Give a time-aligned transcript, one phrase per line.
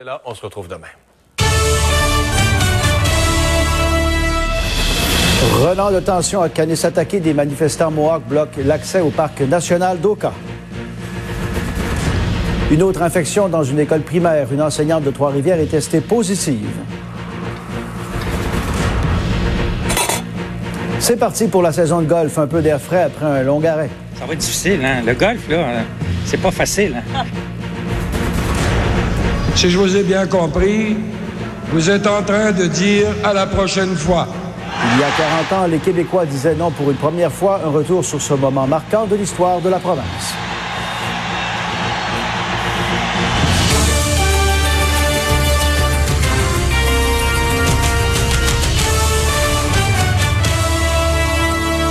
[0.00, 0.86] Et là, on se retrouve demain.
[5.60, 10.32] Renan de tension à Kanisataki, des manifestants Mohawk bloquent l'accès au parc national d'Oka.
[12.70, 14.46] Une autre infection dans une école primaire.
[14.52, 16.70] Une enseignante de Trois-Rivières est testée positive.
[21.00, 22.38] C'est parti pour la saison de golf.
[22.38, 23.90] Un peu d'air frais après un long arrêt.
[24.16, 25.02] Ça va être difficile, hein?
[25.04, 25.82] Le golf, là, euh,
[26.24, 27.02] c'est pas facile.
[27.16, 27.24] Hein?
[29.58, 30.96] Si je vous ai bien compris,
[31.72, 34.28] vous êtes en train de dire à la prochaine fois.
[34.94, 35.10] Il y a
[35.50, 37.60] 40 ans, les Québécois disaient non pour une première fois.
[37.64, 40.04] Un retour sur ce moment marquant de l'histoire de la province.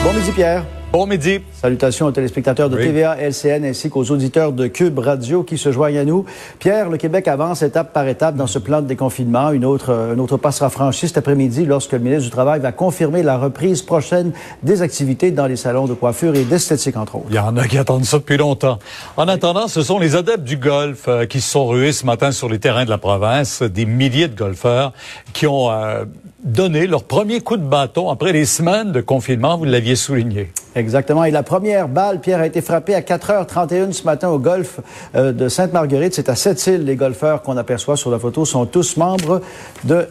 [0.06, 0.64] Bon midi, Pierre.
[0.98, 1.42] Bon midi.
[1.54, 2.86] Salutations aux téléspectateurs de Oui.
[2.86, 6.26] TVA, LCN ainsi qu'aux auditeurs de Cube Radio qui se joignent à nous.
[6.58, 9.52] Pierre, le Québec avance étape par étape dans ce plan de déconfinement.
[9.52, 12.72] Une autre, un autre pas sera franchi cet après-midi lorsque le ministre du Travail va
[12.72, 14.32] confirmer la reprise prochaine
[14.64, 17.28] des activités dans les salons de coiffure et d'esthétique, entre autres.
[17.30, 18.80] Il y en a qui attendent ça depuis longtemps.
[19.18, 22.32] En attendant, ce sont les adeptes du golf euh, qui se sont rués ce matin
[22.32, 24.94] sur les terrains de la province, des milliers de golfeurs
[25.34, 26.06] qui ont euh,
[26.44, 30.50] donné leur premier coup de bâton après les semaines de confinement, vous l'aviez souligné.
[30.78, 31.24] Exactement.
[31.24, 34.80] Et la première balle, Pierre, a été frappée à 4h31 ce matin au golf
[35.16, 36.14] euh, de Sainte-Marguerite.
[36.14, 36.86] C'est à Sept-Îles.
[36.86, 39.42] Les golfeurs qu'on aperçoit sur la photo sont tous membres
[39.86, 40.08] de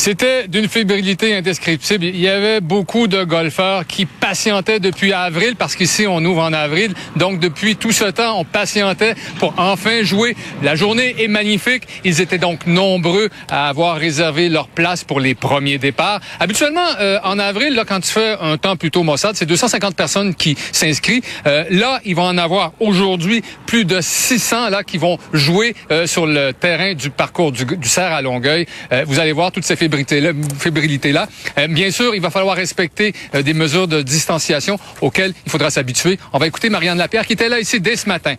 [0.00, 2.06] C'était d'une fébrilité indescriptible.
[2.06, 6.54] Il y avait beaucoup de golfeurs qui patientaient depuis avril, parce qu'ici, on ouvre en
[6.54, 6.94] avril.
[7.16, 10.36] Donc, depuis tout ce temps, on patientait pour enfin jouer.
[10.62, 11.82] La journée est magnifique.
[12.02, 16.20] Ils étaient donc nombreux à avoir réservé leur place pour les premiers départs.
[16.40, 20.34] Habituellement, euh, en avril, là, quand tu fais un temps plutôt maussade, c'est 250 personnes
[20.34, 21.24] qui s'inscrivent.
[21.46, 26.06] Euh, là, ils vont en avoir aujourd'hui plus de 600 là qui vont jouer euh,
[26.06, 28.64] sur le terrain du parcours du, du Cerf à Longueuil.
[28.92, 31.28] Euh, vous allez voir toutes ces fébrilités-là.
[31.58, 35.70] Euh, bien sûr, il va falloir respecter euh, des mesures de distanciation auxquelles il faudra
[35.70, 36.18] s'habituer.
[36.32, 38.34] On va écouter Marianne Lapierre qui était là ici dès ce matin.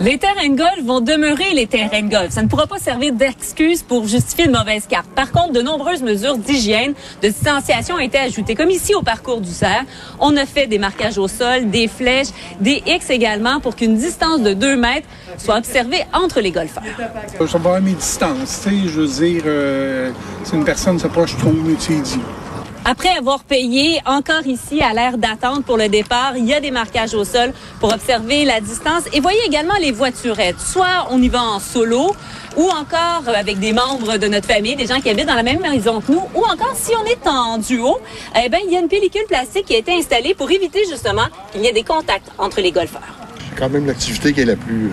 [0.00, 2.30] Les terrains de golf vont demeurer les terrains de golf.
[2.30, 5.06] Ça ne pourra pas servir d'excuse pour justifier une mauvaise carte.
[5.14, 8.56] Par contre, de nombreuses mesures d'hygiène, de distanciation ont été ajoutées.
[8.56, 9.84] Comme ici au parcours du Cerf,
[10.18, 12.28] on a fait des marquages au sol, des flèches,
[12.60, 15.06] des X également pour qu'une distance de 2 mètres
[15.38, 16.82] soit observée entre les golfeurs.
[17.38, 20.10] Je vais avoir mes distances, je veux dire, euh,
[20.42, 21.94] si une personne s'approche trop, tu.
[22.86, 26.70] Après avoir payé, encore ici à l'aire d'attente pour le départ, il y a des
[26.70, 29.04] marquages au sol pour observer la distance.
[29.14, 30.60] Et voyez également les voiturettes.
[30.60, 32.14] Soit on y va en solo,
[32.58, 35.60] ou encore avec des membres de notre famille, des gens qui habitent dans la même
[35.60, 37.98] maison que nous, ou encore si on est en duo,
[38.44, 41.24] eh ben il y a une pellicule plastique qui a été installée pour éviter justement
[41.52, 43.16] qu'il y ait des contacts entre les golfeurs.
[43.48, 44.92] C'est quand même l'activité qui est la plus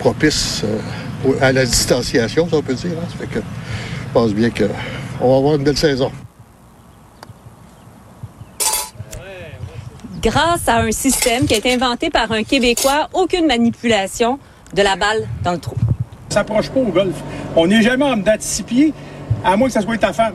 [0.00, 2.90] propice euh, à la distanciation, si on peut dire.
[3.00, 3.06] hein.
[3.08, 6.10] Ça fait que je pense bien qu'on va avoir une belle saison.
[10.22, 14.38] Grâce à un système qui a été inventé par un Québécois, aucune manipulation
[14.74, 15.74] de la balle dans le trou.
[16.28, 17.14] S'approche pas au golf.
[17.56, 18.92] On n'est jamais en dedans de six pieds,
[19.42, 20.34] à moins que ça soit ta femme.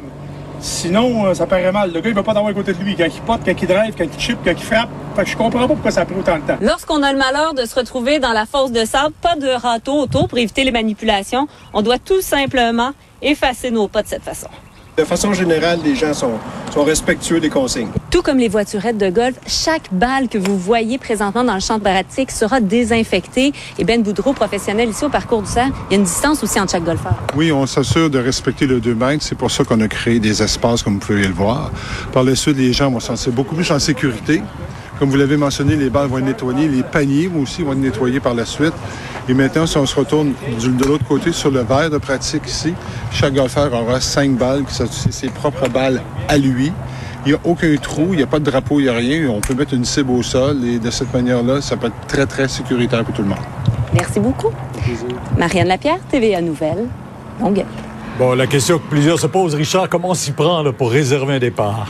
[0.59, 1.91] Sinon, euh, ça paraît mal.
[1.93, 2.95] Le gars, il va pas t'avoir à côté de lui.
[2.95, 4.89] Quand il pote, quand il drive, quand il chip, quand il frappe.
[5.15, 6.57] Fait que je comprends pas pourquoi ça prend autant de temps.
[6.61, 9.99] Lorsqu'on a le malheur de se retrouver dans la fosse de sable, pas de râteau
[9.99, 11.47] autour pour éviter les manipulations.
[11.73, 12.91] On doit tout simplement
[13.21, 14.47] effacer nos pas de cette façon.
[14.97, 16.39] De façon générale, les gens sont,
[16.73, 17.89] sont respectueux des consignes.
[18.09, 21.77] Tout comme les voiturettes de golf, chaque balle que vous voyez présentement dans le champ
[21.77, 23.51] de pratique sera désinfectée.
[23.77, 26.57] Et Ben Boudreau, professionnel ici au parcours du cerf, il y a une distance aussi
[26.61, 27.15] entre chaque golfeur.
[27.35, 29.23] Oui, on s'assure de respecter le 2 mètres.
[29.23, 31.71] C'est pour ça qu'on a créé des espaces, comme vous pouvez le voir.
[32.13, 34.41] Par la suite, les gens vont se sentir beaucoup plus en sécurité.
[34.99, 38.19] Comme vous l'avez mentionné, les balles vont être nettoyées, les paniers aussi vont être nettoyés
[38.19, 38.73] par la suite.
[39.27, 42.43] Et maintenant, si on se retourne du- de l'autre côté sur le verre de pratique
[42.47, 42.73] ici,
[43.11, 46.71] chaque golfeur aura cinq balles, qui sont ses propres balles à lui.
[47.25, 49.27] Il n'y a aucun trou, il n'y a pas de drapeau, il n'y a rien.
[49.29, 52.25] On peut mettre une cible au sol et de cette manière-là, ça peut être très,
[52.27, 53.39] très sécuritaire pour tout le monde.
[53.93, 54.51] Merci beaucoup.
[55.37, 56.85] Marianne Lapierre, TVA Nouvelle,
[57.41, 57.65] Longueuil.
[58.19, 61.33] Bon, la question que plusieurs se posent, Richard, comment on s'y prend là, pour réserver
[61.35, 61.87] un départ?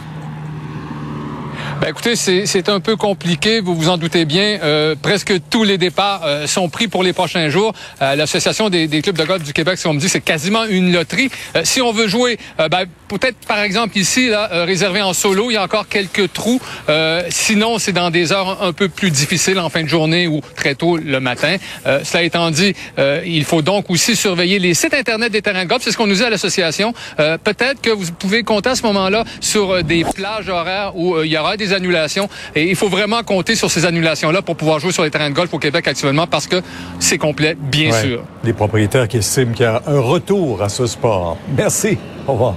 [1.86, 4.58] Ben écoutez, c'est c'est un peu compliqué, vous vous en doutez bien.
[4.64, 7.74] Euh, presque tous les départs euh, sont pris pour les prochains jours.
[8.02, 10.66] Euh, L'Association des, des clubs de golf du Québec, si on me dit, c'est quasiment
[10.66, 11.30] une loterie.
[11.56, 15.14] Euh, si on veut jouer, euh, ben, peut-être, par exemple, ici, là, euh, réservé en
[15.14, 16.62] solo, il y a encore quelques trous.
[16.90, 20.42] Euh, sinon, c'est dans des heures un, peu plus difficiles en fin de journée ou
[20.56, 21.58] très tôt le matin.
[21.86, 25.64] Euh, cela étant dit, euh, il faut donc aussi surveiller les sites Internet des terrains
[25.64, 25.82] de golf.
[25.84, 26.94] C'est ce qu'on nous dit à l'association.
[27.20, 31.32] Euh, peut-être que vous pouvez compter à ce moment-là sur des plages horaires où il
[31.32, 32.30] y aura des annulations.
[32.56, 35.36] Et il faut vraiment compter sur ces annulations-là pour pouvoir jouer sur les terrains de
[35.36, 36.62] golf au Québec actuellement parce que
[37.00, 38.24] c'est complet, bien sûr.
[38.44, 41.38] Les propriétaires qui estiment qu'il y a un retour à ce sport.
[41.56, 41.98] Merci.
[42.28, 42.56] Au revoir.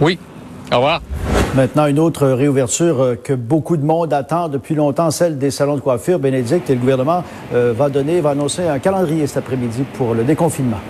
[0.00, 0.18] Oui.
[0.72, 1.00] Au revoir.
[1.54, 5.76] Maintenant, une autre réouverture euh, que beaucoup de monde attend depuis longtemps, celle des salons
[5.76, 6.18] de coiffure.
[6.18, 10.24] Bénédicte et le gouvernement euh, va donner, va annoncer un calendrier cet après-midi pour le
[10.24, 10.80] déconfinement.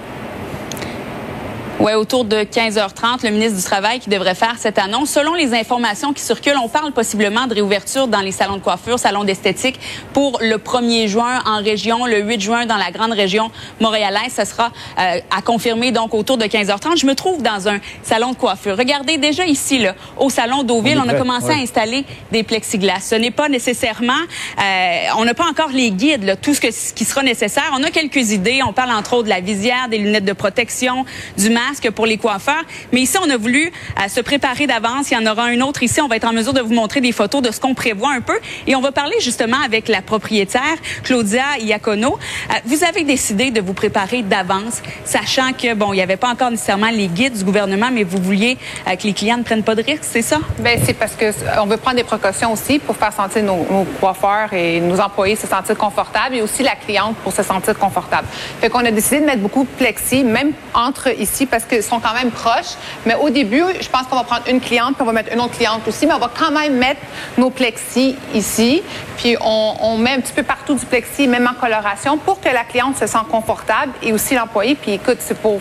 [1.79, 5.11] Oui, autour de 15h30, le ministre du Travail qui devrait faire cette annonce.
[5.11, 8.99] Selon les informations qui circulent, on parle possiblement de réouverture dans les salons de coiffure,
[8.99, 9.79] salons d'esthétique
[10.15, 14.33] pour le 1er juin en région, le 8 juin dans la grande région montréalaise.
[14.35, 16.99] Ce sera euh, à confirmer donc autour de 15h30.
[16.99, 18.79] Je me trouve dans un salon de coiffure.
[18.79, 23.01] Regardez déjà ici, là, au salon d'Auville, on, on, a commencé à installer des plexiglas.
[23.01, 26.71] Ce n'est pas nécessairement, euh, on n'a pas encore les guides, là, tout ce, que,
[26.71, 27.71] ce qui sera nécessaire.
[27.75, 28.61] On a quelques idées.
[28.67, 31.05] On parle entre autres de la visière, des lunettes de protection,
[31.37, 32.65] du masque que pour les coiffeurs.
[32.93, 35.11] Mais ici, on a voulu euh, se préparer d'avance.
[35.11, 36.01] Il y en aura un autre ici.
[36.01, 38.21] On va être en mesure de vous montrer des photos de ce qu'on prévoit un
[38.21, 38.39] peu.
[38.67, 42.19] Et on va parler justement avec la propriétaire, Claudia Iacono.
[42.51, 46.31] Euh, vous avez décidé de vous préparer d'avance, sachant que, bon, il n'y avait pas
[46.31, 49.63] encore nécessairement les guides du gouvernement, mais vous vouliez euh, que les clients ne prennent
[49.63, 50.39] pas de risques, c'est ça?
[50.59, 51.27] Bien, c'est parce que
[51.61, 55.37] on veut prendre des précautions aussi pour faire sentir nos, nos, coiffeurs et nos employés
[55.37, 58.27] se sentir confortables et aussi la cliente pour se sentir confortable.
[58.61, 62.01] Fait qu'on a décidé de mettre beaucoup de plexi, même entre ici, parce qu'ils sont
[62.01, 62.75] quand même proches.
[63.05, 65.41] Mais au début, je pense qu'on va prendre une cliente, puis on va mettre une
[65.41, 67.01] autre cliente aussi, mais on va quand même mettre
[67.39, 68.83] nos plexis ici,
[69.17, 72.49] puis on, on met un petit peu partout du plexi, même en coloration, pour que
[72.49, 74.75] la cliente se sente confortable et aussi l'employé.
[74.75, 75.61] Puis écoute, c'est pour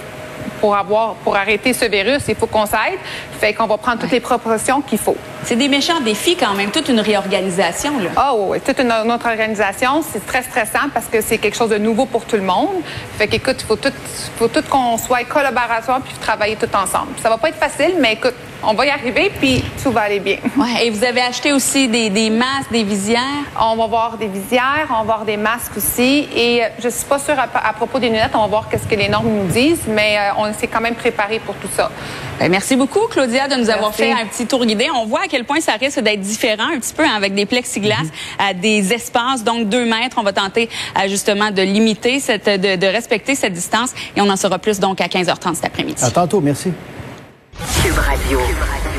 [0.62, 3.00] pour avoir, pour arrêter ce virus, il faut qu'on s'aide.
[3.40, 5.18] Fait qu'on va prendre toutes les proportions qu'il faut.
[5.46, 8.00] C'est des méchants défis quand même, toute une réorganisation.
[8.00, 8.10] Là.
[8.16, 10.02] Ah oui, toute une, autre organisation.
[10.02, 12.82] C'est très stressant parce que c'est quelque chose de nouveau pour tout le monde.
[13.20, 13.94] Fait qu'écoute, il faut tout,
[14.40, 17.12] faut tout qu'on soit collaborateur puis travailler tout ensemble.
[17.22, 18.34] Ça va pas être facile, mais écoute,
[18.64, 20.38] on va y arriver, puis tout va aller bien.
[20.58, 23.22] Ouais, et vous avez acheté aussi des, des, masques, des visières?
[23.62, 26.28] On va voir des visières, on va voir des masques aussi.
[26.36, 28.88] Et euh, je suis pas sûre à, à propos des lunettes, on va voir qu'est-ce
[28.88, 31.92] que les normes nous disent, mais euh, on s'est quand même préparé pour tout ça.
[32.40, 33.72] Bien, merci beaucoup, Claudia, de nous Merci.
[33.72, 34.88] avoir fait un petit tour guidé.
[34.94, 37.46] On voit à quel point ça risque d'être différent un petit peu hein, avec des
[37.46, 38.10] plexiglas, mm
[38.40, 38.60] -hmm.
[38.60, 40.18] des espaces, donc deux mètres.
[40.20, 40.70] On va tenter
[41.08, 45.00] justement de limiter, cette, de, de respecter cette distance et on en saura plus donc
[45.02, 46.04] à 15h30 cet après-midi.
[46.04, 46.70] À tantôt, merci.
[47.82, 48.38] Cube Radio.
[48.40, 48.95] Cube Radio.